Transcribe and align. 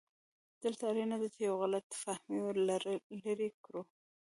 دلته 0.63 0.83
اړینه 0.91 1.15
ده 1.21 1.27
چې 1.33 1.39
یو 1.47 1.55
غلط 1.63 1.87
فهمي 2.03 2.39
لرې 3.27 3.49
کړو. 3.63 3.81